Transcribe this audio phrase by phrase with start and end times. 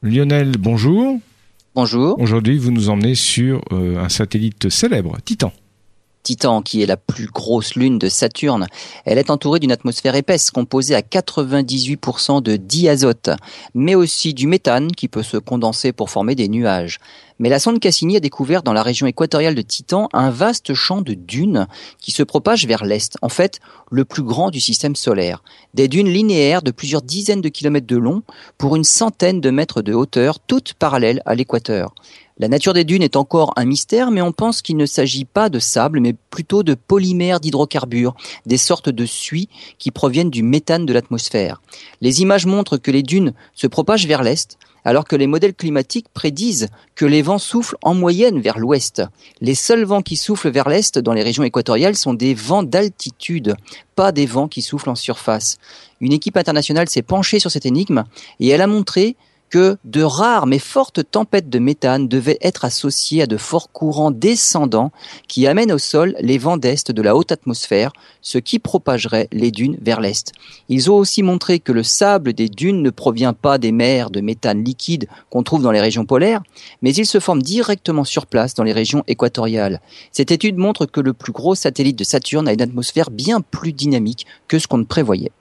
[0.00, 1.18] Lionel, bonjour.
[1.74, 2.20] Bonjour.
[2.20, 5.52] Aujourd'hui, vous nous emmenez sur euh, un satellite célèbre, Titan.
[6.22, 8.66] Titan, qui est la plus grosse lune de Saturne.
[9.04, 13.30] Elle est entourée d'une atmosphère épaisse composée à 98% de diazote,
[13.74, 16.98] mais aussi du méthane qui peut se condenser pour former des nuages.
[17.38, 21.02] Mais la sonde Cassini a découvert dans la région équatoriale de Titan un vaste champ
[21.02, 21.68] de dunes
[22.00, 23.60] qui se propage vers l'est, en fait
[23.90, 25.42] le plus grand du système solaire.
[25.74, 28.22] Des dunes linéaires de plusieurs dizaines de kilomètres de long
[28.58, 31.94] pour une centaine de mètres de hauteur, toutes parallèles à l'équateur.
[32.40, 35.48] La nature des dunes est encore un mystère, mais on pense qu'il ne s'agit pas
[35.48, 38.14] de sable, mais plutôt de polymères d'hydrocarbures,
[38.46, 39.48] des sortes de suie
[39.78, 41.60] qui proviennent du méthane de l'atmosphère.
[42.00, 46.06] Les images montrent que les dunes se propagent vers l'est, alors que les modèles climatiques
[46.14, 49.02] prédisent que les vents soufflent en moyenne vers l'ouest.
[49.40, 53.56] Les seuls vents qui soufflent vers l'est dans les régions équatoriales sont des vents d'altitude,
[53.96, 55.58] pas des vents qui soufflent en surface.
[56.00, 58.04] Une équipe internationale s'est penchée sur cette énigme
[58.38, 59.16] et elle a montré
[59.50, 64.10] que de rares mais fortes tempêtes de méthane devaient être associées à de forts courants
[64.10, 64.92] descendants
[65.26, 69.50] qui amènent au sol les vents d'est de la haute atmosphère, ce qui propagerait les
[69.50, 70.32] dunes vers l'est.
[70.68, 74.20] Ils ont aussi montré que le sable des dunes ne provient pas des mers de
[74.20, 76.42] méthane liquide qu'on trouve dans les régions polaires,
[76.82, 79.80] mais il se forme directement sur place dans les régions équatoriales.
[80.12, 83.72] Cette étude montre que le plus gros satellite de Saturne a une atmosphère bien plus
[83.72, 85.32] dynamique que ce qu'on ne prévoyait.